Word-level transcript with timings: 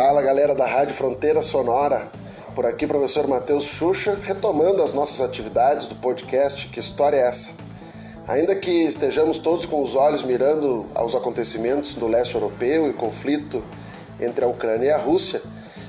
Fala 0.00 0.22
galera 0.22 0.54
da 0.54 0.64
Rádio 0.64 0.94
Fronteira 0.94 1.42
Sonora, 1.42 2.08
por 2.54 2.64
aqui 2.64 2.86
professor 2.86 3.26
Matheus 3.26 3.64
Xuxa, 3.64 4.16
retomando 4.22 4.80
as 4.80 4.92
nossas 4.92 5.20
atividades 5.20 5.88
do 5.88 5.96
podcast 5.96 6.68
Que 6.68 6.78
História 6.78 7.16
é 7.16 7.22
essa? 7.22 7.50
Ainda 8.28 8.54
que 8.54 8.70
estejamos 8.70 9.40
todos 9.40 9.66
com 9.66 9.82
os 9.82 9.96
olhos 9.96 10.22
mirando 10.22 10.86
aos 10.94 11.16
acontecimentos 11.16 11.94
do 11.94 12.06
leste 12.06 12.36
europeu 12.36 12.88
e 12.88 12.92
conflito 12.92 13.60
entre 14.20 14.44
a 14.44 14.48
Ucrânia 14.48 14.86
e 14.86 14.92
a 14.92 14.98
Rússia, 14.98 15.42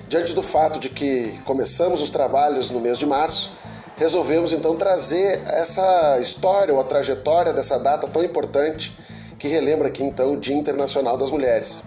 diante 0.07 0.33
do 0.33 0.41
fato 0.41 0.79
de 0.79 0.89
que 0.89 1.39
começamos 1.45 2.01
os 2.01 2.09
trabalhos 2.09 2.71
no 2.71 2.79
mês 2.79 2.97
de 2.97 3.05
março, 3.05 3.51
resolvemos 3.95 4.51
então 4.51 4.75
trazer 4.75 5.43
essa 5.45 6.17
história 6.19 6.73
ou 6.73 6.79
a 6.79 6.83
trajetória 6.83 7.53
dessa 7.53 7.77
data 7.77 8.07
tão 8.07 8.23
importante 8.23 8.91
que 9.37 9.47
relembra 9.47 9.87
aqui 9.87 10.03
então 10.03 10.33
o 10.33 10.37
Dia 10.37 10.55
Internacional 10.55 11.15
das 11.15 11.29
Mulheres. 11.29 11.83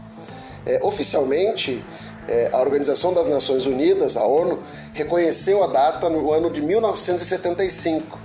É, 0.64 0.78
oficialmente, 0.84 1.84
é, 2.28 2.50
a 2.52 2.60
Organização 2.60 3.12
das 3.12 3.28
Nações 3.28 3.66
Unidas, 3.66 4.16
a 4.16 4.24
ONU, 4.24 4.62
reconheceu 4.92 5.62
a 5.62 5.66
data 5.66 6.08
no 6.08 6.32
ano 6.32 6.50
de 6.50 6.62
1975. 6.62 8.18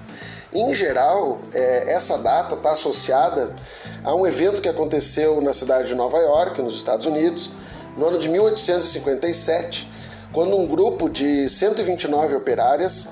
Em 0.53 0.73
geral, 0.73 1.41
é, 1.53 1.91
essa 1.93 2.17
data 2.17 2.55
está 2.55 2.71
associada 2.71 3.53
a 4.03 4.15
um 4.15 4.25
evento 4.25 4.61
que 4.61 4.69
aconteceu 4.69 5.41
na 5.41 5.53
cidade 5.53 5.87
de 5.87 5.95
Nova 5.95 6.17
York, 6.17 6.61
nos 6.61 6.75
Estados 6.75 7.05
Unidos, 7.05 7.51
no 7.97 8.07
ano 8.07 8.17
de 8.17 8.29
1857, 8.29 9.91
quando 10.31 10.55
um 10.55 10.67
grupo 10.67 11.09
de 11.09 11.49
129 11.49 12.35
operárias 12.35 13.09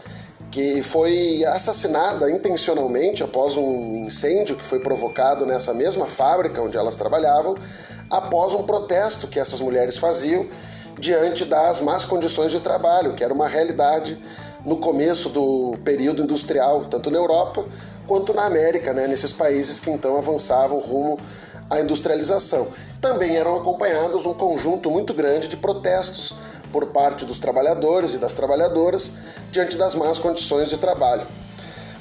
que 0.56 0.82
foi 0.82 1.44
assassinada 1.44 2.32
intencionalmente 2.32 3.22
após 3.22 3.58
um 3.58 4.06
incêndio 4.06 4.56
que 4.56 4.64
foi 4.64 4.80
provocado 4.80 5.46
nessa 5.46 5.74
mesma 5.74 6.08
fábrica 6.08 6.62
onde 6.62 6.78
elas 6.78 6.96
trabalhavam, 6.96 7.58
após 8.10 8.54
um 8.54 8.64
protesto 8.64 9.28
que 9.28 9.38
essas 9.38 9.60
mulheres 9.60 9.98
faziam 9.98 10.48
diante 10.98 11.44
das 11.44 11.82
más 11.82 12.06
condições 12.06 12.54
de 12.54 12.62
trabalho, 12.62 13.16
que 13.16 13.22
era 13.22 13.34
uma 13.34 13.50
realidade 13.50 14.18
no 14.64 14.78
começo 14.78 15.28
do 15.28 15.76
período 15.84 16.24
industrial, 16.24 16.86
tanto 16.86 17.12
na 17.12 17.18
Europa 17.18 17.66
quanto 18.08 18.34
na 18.34 18.46
América, 18.46 18.94
né, 18.94 19.08
nesses 19.08 19.34
países 19.34 19.78
que 19.78 19.92
então 19.92 20.18
avançavam 20.18 20.80
rumo 20.80 21.20
à 21.70 21.82
industrialização. 21.82 22.70
Também 23.02 23.36
eram 23.36 23.58
acompanhados 23.58 24.26
um 24.26 24.34
conjunto 24.34 24.90
muito 24.90 25.14
grande 25.14 25.50
de 25.50 25.58
protestos 25.58 26.34
por 26.76 26.88
parte 26.88 27.24
dos 27.24 27.40
trabalhadores 27.40 28.16
e 28.16 28.18
das 28.18 28.34
trabalhadoras 28.34 29.14
diante 29.50 29.78
das 29.78 29.96
más 29.96 30.20
condições 30.20 30.70
de 30.70 30.78
trabalho. 30.78 31.26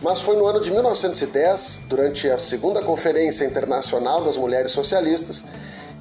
Mas 0.03 0.21
foi 0.21 0.37
no 0.37 0.45
ano 0.45 0.59
de 0.59 0.69
1910, 0.73 1.83
durante 1.87 2.29
a 2.29 2.39
segunda 2.39 2.83
Conferência 2.83 3.45
Internacional 3.45 4.25
das 4.25 4.37
Mulheres 4.37 4.73
Socialistas, 4.73 5.45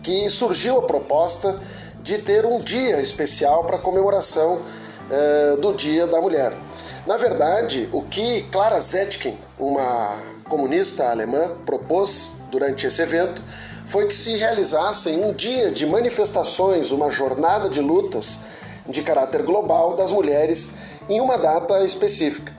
que 0.01 0.27
surgiu 0.27 0.79
a 0.79 0.81
proposta 0.81 1.61
de 2.01 2.17
ter 2.17 2.47
um 2.47 2.59
dia 2.59 2.99
especial 2.99 3.63
para 3.63 3.77
comemoração 3.77 4.63
eh, 5.11 5.55
do 5.61 5.71
Dia 5.71 6.07
da 6.07 6.19
Mulher. 6.19 6.57
Na 7.05 7.15
verdade, 7.15 7.87
o 7.93 8.01
que 8.01 8.41
Clara 8.51 8.81
Zetkin, 8.81 9.37
uma 9.59 10.17
comunista 10.49 11.11
alemã, 11.11 11.57
propôs 11.63 12.31
durante 12.49 12.87
esse 12.87 13.03
evento 13.03 13.39
foi 13.85 14.07
que 14.07 14.15
se 14.15 14.35
realizassem 14.35 15.23
um 15.23 15.31
dia 15.31 15.69
de 15.69 15.85
manifestações, 15.85 16.89
uma 16.89 17.11
jornada 17.11 17.69
de 17.69 17.79
lutas 17.79 18.39
de 18.87 19.01
caráter 19.01 19.43
global 19.43 19.95
das 19.95 20.11
mulheres 20.11 20.71
em 21.09 21.21
uma 21.21 21.37
data 21.37 21.83
específica. 21.83 22.53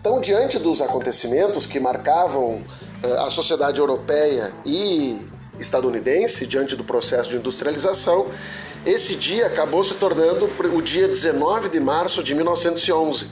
Então, 0.00 0.20
diante 0.20 0.58
dos 0.58 0.82
acontecimentos 0.82 1.64
que 1.64 1.80
marcavam 1.80 2.62
eh, 3.02 3.16
a 3.18 3.30
sociedade 3.30 3.80
europeia 3.80 4.52
e 4.64 5.18
estadunidense, 5.58 6.46
diante 6.46 6.76
do 6.76 6.84
processo 6.84 7.30
de 7.30 7.36
industrialização, 7.36 8.26
esse 8.84 9.14
dia 9.14 9.46
acabou 9.46 9.82
se 9.82 9.94
tornando 9.94 10.44
o 10.46 10.82
dia 10.82 11.08
19 11.08 11.70
de 11.70 11.80
março 11.80 12.22
de 12.22 12.34
1911. 12.34 13.28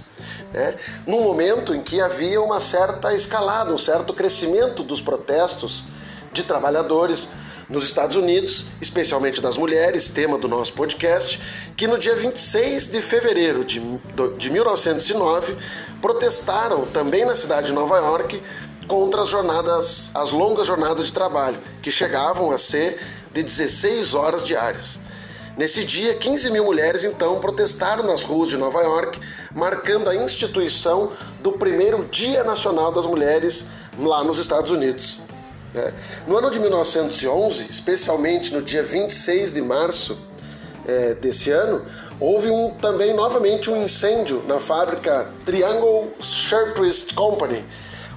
Né? 0.52 0.74
Num 1.06 1.22
momento 1.22 1.74
em 1.74 1.82
que 1.82 2.00
havia 2.00 2.40
uma 2.40 2.60
certa 2.60 3.14
escalada, 3.14 3.72
um 3.72 3.78
certo 3.78 4.14
crescimento 4.14 4.82
dos 4.82 5.00
protestos 5.00 5.84
de 6.32 6.42
trabalhadores 6.42 7.28
nos 7.72 7.84
Estados 7.86 8.16
Unidos, 8.16 8.66
especialmente 8.82 9.40
das 9.40 9.56
mulheres, 9.56 10.06
tema 10.08 10.36
do 10.36 10.46
nosso 10.46 10.74
podcast, 10.74 11.40
que 11.74 11.86
no 11.86 11.96
dia 11.96 12.14
26 12.14 12.88
de 12.88 13.00
fevereiro 13.00 13.64
de, 13.64 13.80
de 14.36 14.50
1909 14.50 15.56
protestaram 16.00 16.84
também 16.84 17.24
na 17.24 17.34
cidade 17.34 17.68
de 17.68 17.72
Nova 17.72 17.96
York 17.96 18.42
contra 18.86 19.22
as 19.22 19.30
jornadas, 19.30 20.10
as 20.14 20.32
longas 20.32 20.66
jornadas 20.66 21.06
de 21.06 21.12
trabalho, 21.14 21.58
que 21.80 21.90
chegavam 21.90 22.52
a 22.52 22.58
ser 22.58 23.00
de 23.32 23.42
16 23.42 24.14
horas 24.14 24.42
diárias. 24.42 25.00
Nesse 25.56 25.82
dia, 25.82 26.14
15 26.14 26.50
mil 26.50 26.64
mulheres 26.64 27.04
então 27.04 27.40
protestaram 27.40 28.04
nas 28.04 28.22
ruas 28.22 28.50
de 28.50 28.58
Nova 28.58 28.82
York, 28.82 29.18
marcando 29.54 30.10
a 30.10 30.14
instituição 30.14 31.12
do 31.40 31.52
primeiro 31.52 32.04
Dia 32.10 32.44
Nacional 32.44 32.92
das 32.92 33.06
Mulheres 33.06 33.64
lá 33.98 34.22
nos 34.22 34.38
Estados 34.38 34.70
Unidos. 34.70 35.18
É. 35.74 35.92
No 36.26 36.36
ano 36.36 36.50
de 36.50 36.60
1911, 36.60 37.66
especialmente 37.70 38.52
no 38.52 38.60
dia 38.60 38.82
26 38.82 39.54
de 39.54 39.62
março 39.62 40.18
é, 40.86 41.14
desse 41.14 41.50
ano, 41.50 41.86
houve 42.20 42.50
um, 42.50 42.70
também 42.70 43.14
novamente 43.14 43.70
um 43.70 43.82
incêndio 43.82 44.42
na 44.46 44.60
fábrica 44.60 45.30
Triangle 45.44 46.12
Shirtwaist 46.20 47.14
Company, 47.14 47.64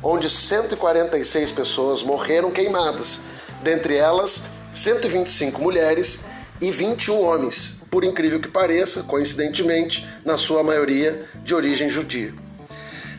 onde 0.03 0.29
146 0.29 1.51
pessoas 1.53 2.03
morreram 2.03 2.51
queimadas, 2.51 3.21
dentre 3.63 3.95
elas 3.95 4.43
125 4.73 5.61
mulheres 5.61 6.19
e 6.59 6.71
21 6.71 7.21
homens, 7.21 7.77
por 7.89 8.03
incrível 8.03 8.39
que 8.39 8.49
pareça, 8.49 9.03
coincidentemente, 9.03 10.07
na 10.25 10.37
sua 10.37 10.61
maioria 10.61 11.25
de 11.43 11.55
origem 11.55 11.89
judia. 11.89 12.33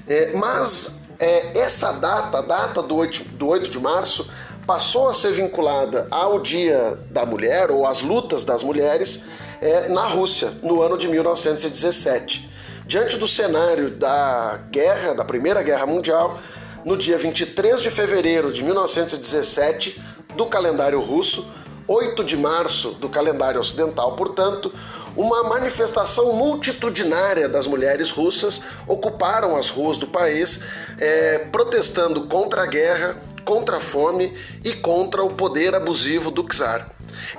É, 0.06 0.32
mas 0.34 1.00
é, 1.18 1.58
essa 1.58 1.92
data, 1.92 2.38
a 2.38 2.42
data 2.42 2.82
do 2.82 2.96
8, 2.96 3.24
do 3.30 3.48
8 3.48 3.70
de 3.70 3.78
março, 3.78 4.28
passou 4.66 5.08
a 5.08 5.14
ser 5.14 5.32
vinculada 5.32 6.06
ao 6.10 6.40
Dia 6.40 6.98
da 7.10 7.24
Mulher 7.24 7.70
ou 7.70 7.86
às 7.86 8.02
lutas 8.02 8.44
das 8.44 8.62
mulheres 8.62 9.24
é, 9.60 9.88
na 9.88 10.06
Rússia, 10.06 10.52
no 10.62 10.82
ano 10.82 10.98
de 10.98 11.08
1917. 11.08 12.50
Diante 12.86 13.16
do 13.16 13.26
cenário 13.26 13.90
da 13.90 14.60
guerra, 14.70 15.14
da 15.14 15.24
Primeira 15.24 15.62
Guerra 15.62 15.86
Mundial, 15.86 16.38
no 16.84 16.96
dia 16.96 17.18
23 17.18 17.80
de 17.80 17.90
fevereiro 17.90 18.52
de 18.52 18.62
1917, 18.62 20.00
do 20.36 20.46
calendário 20.46 21.00
russo, 21.00 21.50
8 21.88 22.24
de 22.24 22.36
março 22.36 22.90
do 22.92 23.08
calendário 23.08 23.60
ocidental, 23.60 24.16
portanto, 24.16 24.72
uma 25.16 25.44
manifestação 25.44 26.32
multitudinária 26.34 27.48
das 27.48 27.66
mulheres 27.66 28.10
russas 28.10 28.60
ocuparam 28.86 29.56
as 29.56 29.70
ruas 29.70 29.96
do 29.96 30.06
país, 30.06 30.62
é, 30.98 31.38
protestando 31.50 32.22
contra 32.22 32.64
a 32.64 32.66
guerra, 32.66 33.16
contra 33.44 33.76
a 33.76 33.80
fome 33.80 34.36
e 34.64 34.72
contra 34.72 35.24
o 35.24 35.32
poder 35.32 35.74
abusivo 35.74 36.30
do 36.30 36.42
czar. 36.42 36.90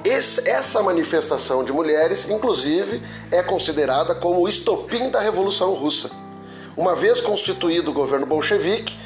Esse, 0.03 0.47
essa 0.49 0.81
manifestação 0.81 1.63
de 1.63 1.71
mulheres, 1.71 2.27
inclusive, 2.29 3.03
é 3.31 3.43
considerada 3.43 4.15
como 4.15 4.41
o 4.41 4.47
estopim 4.47 5.09
da 5.09 5.19
Revolução 5.19 5.73
Russa. 5.73 6.09
Uma 6.75 6.95
vez 6.95 7.19
constituído 7.19 7.91
o 7.91 7.93
governo 7.93 8.25
bolchevique, 8.25 8.97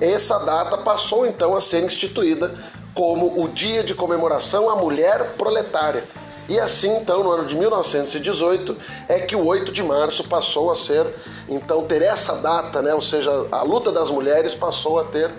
essa 0.00 0.38
data 0.38 0.78
passou 0.78 1.26
então 1.26 1.56
a 1.56 1.60
ser 1.60 1.82
instituída 1.82 2.54
como 2.98 3.40
o 3.40 3.48
Dia 3.48 3.84
de 3.84 3.94
Comemoração 3.94 4.68
à 4.68 4.74
Mulher 4.74 5.34
Proletária, 5.38 6.02
e 6.48 6.58
assim, 6.58 6.96
então, 6.96 7.22
no 7.22 7.30
ano 7.30 7.46
de 7.46 7.54
1918, 7.54 8.76
é 9.08 9.20
que 9.20 9.36
o 9.36 9.46
8 9.46 9.70
de 9.70 9.84
março 9.84 10.24
passou 10.24 10.68
a 10.68 10.74
ser, 10.74 11.06
então, 11.48 11.84
ter 11.84 12.02
essa 12.02 12.34
data, 12.34 12.82
né? 12.82 12.92
ou 12.92 13.00
seja, 13.00 13.30
a 13.52 13.62
luta 13.62 13.92
das 13.92 14.10
mulheres 14.10 14.52
passou 14.52 14.98
a 14.98 15.04
ter 15.04 15.32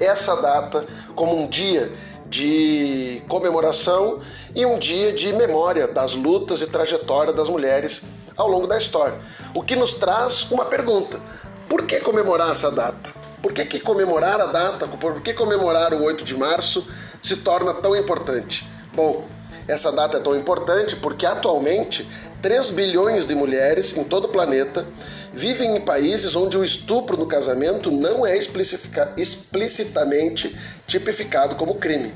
essa 0.00 0.34
data 0.34 0.86
como 1.14 1.40
um 1.40 1.46
dia 1.46 1.92
de 2.26 3.22
comemoração 3.28 4.20
e 4.52 4.66
um 4.66 4.76
dia 4.76 5.12
de 5.12 5.32
memória 5.32 5.86
das 5.86 6.14
lutas 6.14 6.62
e 6.62 6.66
trajetória 6.66 7.32
das 7.32 7.48
mulheres 7.48 8.02
ao 8.36 8.48
longo 8.48 8.66
da 8.66 8.76
história. 8.76 9.20
O 9.54 9.62
que 9.62 9.76
nos 9.76 9.94
traz 9.94 10.50
uma 10.50 10.64
pergunta: 10.64 11.20
por 11.68 11.82
que 11.82 12.00
comemorar 12.00 12.50
essa 12.50 12.72
data? 12.72 13.23
Por 13.44 13.52
que, 13.52 13.64
que 13.66 13.78
comemorar 13.78 14.40
a 14.40 14.46
data, 14.46 14.88
por 14.88 15.20
que 15.20 15.34
comemorar 15.34 15.92
o 15.92 16.02
8 16.02 16.24
de 16.24 16.34
março 16.34 16.88
se 17.22 17.36
torna 17.36 17.74
tão 17.74 17.94
importante? 17.94 18.66
Bom, 18.94 19.28
essa 19.68 19.92
data 19.92 20.16
é 20.16 20.20
tão 20.20 20.34
importante 20.34 20.96
porque 20.96 21.26
atualmente 21.26 22.08
3 22.40 22.70
bilhões 22.70 23.26
de 23.26 23.34
mulheres 23.34 23.94
em 23.98 24.02
todo 24.02 24.24
o 24.24 24.28
planeta 24.28 24.86
vivem 25.30 25.76
em 25.76 25.80
países 25.82 26.34
onde 26.34 26.56
o 26.56 26.64
estupro 26.64 27.18
no 27.18 27.26
casamento 27.26 27.90
não 27.90 28.26
é 28.26 28.34
explicitamente 28.34 30.58
tipificado 30.86 31.54
como 31.54 31.74
crime. 31.74 32.14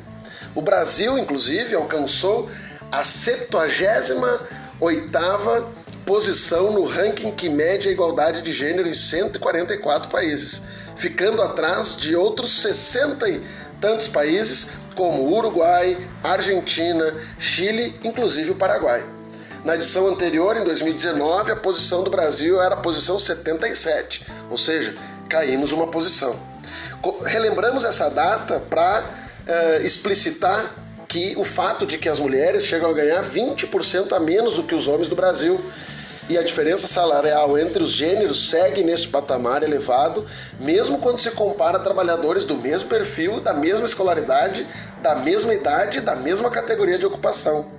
O 0.55 0.63
Brasil, 0.63 1.19
inclusive, 1.19 1.75
alcançou 1.75 2.49
a 2.91 3.03
78ª 3.03 5.67
posição 6.07 6.73
no 6.73 6.87
ranking 6.87 7.33
que 7.33 7.51
mede 7.51 7.91
a 7.91 7.93
igualdade 7.93 8.41
de 8.41 8.51
gênero 8.51 8.89
em 8.89 8.95
144 8.95 10.09
países, 10.09 10.63
ficando 10.99 11.41
atrás 11.41 11.97
de 11.97 12.15
outros 12.15 12.61
60 12.61 13.29
e 13.29 13.43
tantos 13.81 14.09
países 14.09 14.71
como 14.95 15.33
Uruguai, 15.33 16.09
Argentina, 16.23 17.15
Chile, 17.39 17.99
inclusive 18.03 18.51
o 18.51 18.57
Paraguai. 18.57 19.05
Na 19.65 19.77
edição 19.77 20.07
anterior, 20.09 20.57
em 20.57 20.65
2019, 20.65 21.53
a 21.53 21.57
posição 21.57 22.03
do 22.03 22.11
Brasil 22.11 22.61
era 22.61 22.75
a 22.75 22.79
posição 22.79 23.19
77, 23.19 24.27
ou 24.51 24.59
seja, 24.59 24.97
caímos 25.29 25.73
uma 25.73 25.87
posição. 25.87 26.39
Relembramos 27.25 27.85
essa 27.85 28.09
data 28.09 28.61
para 28.61 29.03
uh, 29.03 29.87
explicitar 29.87 30.75
que 31.07 31.35
o 31.37 31.45
fato 31.45 31.87
de 31.87 31.97
que 31.97 32.09
as 32.09 32.19
mulheres 32.19 32.65
chegam 32.65 32.91
a 32.91 32.93
ganhar 32.93 33.25
20% 33.25 34.13
a 34.13 34.21
menos 34.21 34.57
do 34.57 34.65
que 34.65 34.75
os 34.75 34.89
homens 34.89 35.09
do 35.09 35.17
Brasil 35.17 35.61
e 36.29 36.37
a 36.37 36.43
diferença 36.43 36.87
salarial 36.87 37.59
entre 37.59 37.83
os 37.83 37.93
gêneros 37.93 38.51
segue 38.51 38.85
neste 38.85 39.09
patamar 39.09 39.63
elevado, 39.63 40.27
mesmo 40.61 40.99
quando 40.99 41.19
se 41.19 41.31
compara 41.31 41.79
trabalhadores 41.79 42.45
do 42.45 42.55
mesmo 42.55 42.89
perfil, 42.89 43.41
da 43.41 43.55
mesma 43.55 43.87
escolaridade, 43.87 44.67
da 45.03 45.15
mesma 45.15 45.55
idade, 45.55 46.01
da 46.01 46.15
mesma 46.15 46.51
categoria 46.51 46.99
de 46.99 47.07
ocupação. 47.07 47.73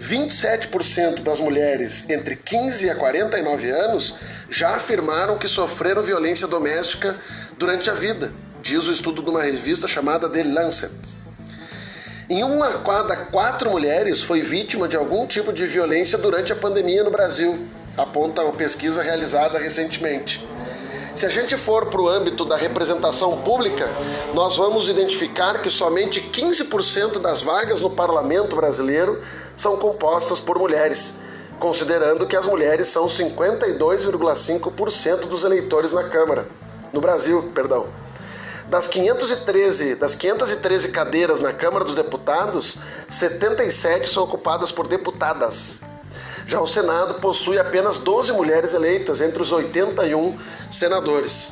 27% 0.00 1.22
das 1.22 1.40
mulheres 1.40 2.08
entre 2.08 2.36
15 2.36 2.88
a 2.88 2.94
49 2.94 3.68
anos 3.68 4.14
já 4.48 4.76
afirmaram 4.76 5.36
que 5.36 5.48
sofreram 5.48 6.02
violência 6.02 6.46
doméstica 6.46 7.16
durante 7.58 7.90
a 7.90 7.94
vida, 7.94 8.32
diz 8.62 8.86
o 8.86 8.92
estudo 8.92 9.22
de 9.22 9.30
uma 9.30 9.42
revista 9.42 9.88
chamada 9.88 10.28
The 10.28 10.44
Lancet. 10.44 11.27
Em 12.30 12.44
uma 12.44 12.68
a 12.68 12.78
cada 12.80 13.16
quatro 13.16 13.70
mulheres 13.70 14.22
foi 14.22 14.42
vítima 14.42 14.86
de 14.86 14.98
algum 14.98 15.26
tipo 15.26 15.50
de 15.50 15.66
violência 15.66 16.18
durante 16.18 16.52
a 16.52 16.56
pandemia 16.56 17.02
no 17.02 17.10
Brasil, 17.10 17.66
aponta 17.96 18.46
a 18.46 18.52
pesquisa 18.52 19.02
realizada 19.02 19.58
recentemente. 19.58 20.46
Se 21.14 21.24
a 21.24 21.30
gente 21.30 21.56
for 21.56 21.86
para 21.86 22.02
o 22.02 22.06
âmbito 22.06 22.44
da 22.44 22.54
representação 22.54 23.38
pública, 23.38 23.88
nós 24.34 24.58
vamos 24.58 24.90
identificar 24.90 25.62
que 25.62 25.70
somente 25.70 26.20
15% 26.20 27.18
das 27.18 27.40
vagas 27.40 27.80
no 27.80 27.88
parlamento 27.88 28.54
brasileiro 28.54 29.22
são 29.56 29.78
compostas 29.78 30.38
por 30.38 30.58
mulheres, 30.58 31.14
considerando 31.58 32.26
que 32.26 32.36
as 32.36 32.46
mulheres 32.46 32.88
são 32.88 33.06
52,5% 33.06 35.20
dos 35.20 35.44
eleitores 35.44 35.94
na 35.94 36.04
Câmara, 36.04 36.46
no 36.92 37.00
Brasil, 37.00 37.50
perdão. 37.54 37.86
Das 38.68 38.86
513, 38.86 39.94
das 39.94 40.14
513 40.14 40.88
cadeiras 40.88 41.40
na 41.40 41.54
Câmara 41.54 41.86
dos 41.86 41.94
Deputados, 41.94 42.76
77 43.08 44.10
são 44.12 44.24
ocupadas 44.24 44.70
por 44.70 44.86
deputadas. 44.86 45.80
Já 46.46 46.60
o 46.60 46.66
Senado 46.66 47.14
possui 47.14 47.58
apenas 47.58 47.96
12 47.96 48.30
mulheres 48.32 48.74
eleitas 48.74 49.22
entre 49.22 49.40
os 49.40 49.52
81 49.52 50.38
senadores. 50.70 51.50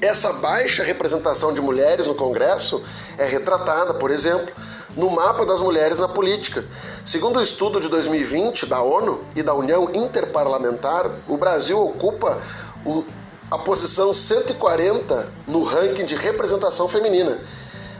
Essa 0.00 0.32
baixa 0.34 0.84
representação 0.84 1.52
de 1.52 1.60
mulheres 1.60 2.06
no 2.06 2.14
Congresso 2.14 2.84
é 3.18 3.24
retratada, 3.24 3.92
por 3.94 4.12
exemplo, 4.12 4.54
no 4.96 5.10
mapa 5.10 5.44
das 5.44 5.60
mulheres 5.60 5.98
na 5.98 6.08
política. 6.08 6.64
Segundo 7.04 7.40
o 7.40 7.42
estudo 7.42 7.80
de 7.80 7.88
2020 7.88 8.66
da 8.66 8.82
ONU 8.82 9.24
e 9.34 9.42
da 9.42 9.52
União 9.52 9.90
Interparlamentar, 9.94 11.10
o 11.26 11.36
Brasil 11.36 11.78
ocupa 11.80 12.40
o 12.86 13.04
a 13.50 13.58
posição 13.58 14.14
140 14.14 15.28
no 15.46 15.64
ranking 15.64 16.04
de 16.04 16.14
representação 16.14 16.88
feminina. 16.88 17.40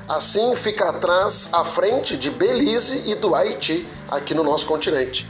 Assim, 0.09 0.55
fica 0.55 0.89
atrás, 0.89 1.49
à 1.53 1.65
frente 1.65 2.17
de 2.17 2.31
Belize 2.31 3.03
e 3.07 3.15
do 3.15 3.35
Haiti, 3.35 3.87
aqui 4.09 4.33
no 4.33 4.45
nosso 4.45 4.65
continente. 4.65 5.29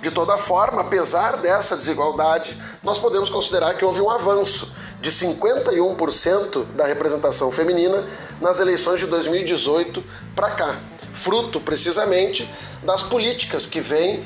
De 0.00 0.10
toda 0.10 0.36
forma, 0.36 0.80
apesar 0.80 1.36
dessa 1.36 1.76
desigualdade, 1.76 2.60
nós 2.82 2.98
podemos 2.98 3.30
considerar 3.30 3.74
que 3.74 3.84
houve 3.84 4.00
um 4.00 4.10
avanço 4.10 4.72
de 5.00 5.12
51% 5.12 6.64
da 6.74 6.86
representação 6.86 7.50
feminina 7.52 8.04
nas 8.40 8.58
eleições 8.58 8.98
de 8.98 9.06
2018 9.06 10.02
para 10.34 10.50
cá, 10.50 10.80
fruto 11.12 11.60
precisamente 11.60 12.48
das 12.82 13.02
políticas 13.02 13.64
que 13.64 13.80
vem 13.80 14.20
uh, 14.20 14.24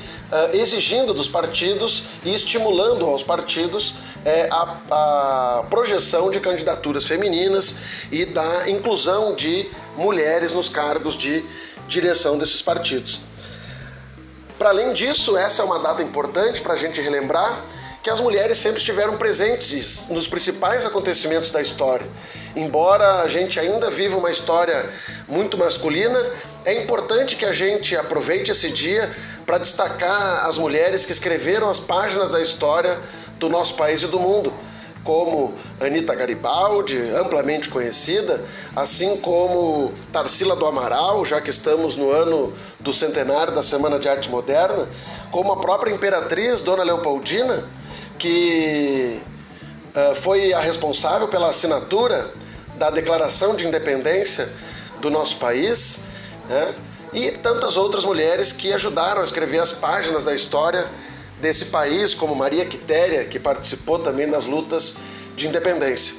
exigindo 0.55 1.13
dos 1.13 1.27
partidos 1.27 2.03
e 2.23 2.33
estimulando 2.33 3.05
aos 3.05 3.21
partidos 3.21 3.93
é, 4.27 4.49
a, 4.51 5.59
a 5.59 5.63
projeção 5.69 6.29
de 6.29 6.41
candidaturas 6.41 7.05
femininas 7.05 7.75
e 8.11 8.25
da 8.25 8.69
inclusão 8.69 9.33
de 9.33 9.69
mulheres 9.95 10.51
nos 10.51 10.67
cargos 10.67 11.15
de 11.15 11.45
direção 11.87 12.37
desses 12.37 12.61
partidos. 12.61 13.21
Para 14.59 14.69
além 14.69 14.91
disso, 14.91 15.37
essa 15.37 15.61
é 15.61 15.65
uma 15.65 15.79
data 15.79 16.03
importante 16.03 16.59
para 16.59 16.73
a 16.73 16.75
gente 16.75 16.99
relembrar 16.99 17.63
que 18.03 18.09
as 18.09 18.19
mulheres 18.19 18.57
sempre 18.57 18.79
estiveram 18.79 19.15
presentes 19.17 20.09
nos 20.09 20.27
principais 20.27 20.85
acontecimentos 20.85 21.49
da 21.49 21.61
história. 21.61 22.05
Embora 22.53 23.21
a 23.21 23.27
gente 23.29 23.57
ainda 23.61 23.89
viva 23.89 24.17
uma 24.17 24.29
história 24.29 24.89
muito 25.25 25.57
masculina, 25.57 26.19
é 26.65 26.73
importante 26.83 27.37
que 27.37 27.45
a 27.45 27.53
gente 27.53 27.95
aproveite 27.95 28.51
esse 28.51 28.69
dia 28.71 29.09
para 29.45 29.57
destacar 29.57 30.45
as 30.45 30.57
mulheres 30.57 31.05
que 31.05 31.13
escreveram 31.13 31.69
as 31.69 31.79
páginas 31.79 32.31
da 32.31 32.41
história 32.41 32.99
do 33.39 33.49
nosso 33.49 33.75
país 33.75 34.01
e 34.01 34.07
do 34.07 34.19
mundo, 34.19 34.53
como 35.03 35.53
Anita 35.79 36.13
Garibaldi, 36.13 36.99
amplamente 37.15 37.69
conhecida, 37.69 38.43
assim 38.75 39.15
como 39.17 39.93
Tarsila 40.11 40.55
do 40.55 40.65
Amaral, 40.65 41.23
já 41.23 41.39
que 41.39 41.49
estamos 41.49 41.95
no 41.95 42.11
ano 42.11 42.53
do 42.79 42.91
centenário 42.91 43.53
da 43.53 43.63
Semana 43.63 43.97
de 43.99 44.09
Arte 44.09 44.29
Moderna, 44.29 44.87
como 45.31 45.53
a 45.53 45.57
própria 45.57 45.91
imperatriz 45.91 46.59
Dona 46.59 46.83
Leopoldina, 46.83 47.65
que 48.19 49.21
uh, 49.95 50.15
foi 50.15 50.51
a 50.51 50.59
responsável 50.59 51.27
pela 51.27 51.49
assinatura 51.49 52.31
da 52.75 52.89
Declaração 52.89 53.55
de 53.55 53.65
Independência 53.65 54.51
do 54.99 55.09
nosso 55.09 55.37
país, 55.37 55.99
né? 56.49 56.75
e 57.13 57.31
tantas 57.31 57.77
outras 57.77 58.03
mulheres 58.03 58.51
que 58.51 58.73
ajudaram 58.73 59.21
a 59.21 59.23
escrever 59.23 59.59
as 59.59 59.71
páginas 59.71 60.25
da 60.25 60.35
história 60.35 60.87
desse 61.41 61.65
país, 61.65 62.13
como 62.13 62.35
Maria 62.35 62.65
Quitéria, 62.65 63.25
que 63.25 63.39
participou 63.39 63.99
também 63.99 64.27
das 64.27 64.45
lutas 64.45 64.95
de 65.35 65.47
independência. 65.47 66.15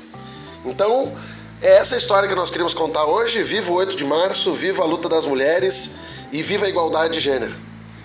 Então, 0.64 1.16
é 1.60 1.76
essa 1.78 1.96
história 1.96 2.28
que 2.28 2.34
nós 2.34 2.50
queremos 2.50 2.74
contar 2.74 3.04
hoje. 3.06 3.42
Viva 3.42 3.70
o 3.70 3.74
8 3.74 3.96
de 3.96 4.04
março, 4.04 4.52
viva 4.52 4.82
a 4.82 4.86
luta 4.86 5.08
das 5.08 5.26
mulheres 5.26 5.94
e 6.32 6.42
viva 6.42 6.66
a 6.66 6.68
igualdade 6.68 7.14
de 7.14 7.20
gênero. 7.20 7.54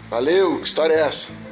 Valeu, 0.10 0.60
que 0.60 0.66
história 0.66 0.94
é 0.94 1.02
essa? 1.02 1.43